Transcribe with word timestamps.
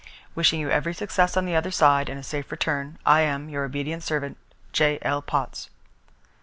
"Wishing 0.33 0.59
you 0.59 0.71
every 0.71 0.95
success 0.95 1.37
on 1.37 1.45
the 1.45 1.55
other 1.55 1.69
side, 1.69 2.09
and 2.09 2.19
a 2.19 2.23
safe 2.23 2.49
return, 2.49 2.97
"I 3.05 3.21
am, 3.21 3.49
"Your 3.49 3.65
obedient 3.65 4.01
servant, 4.01 4.37
"J.L. 4.73 5.21
POTTS." 5.21 5.69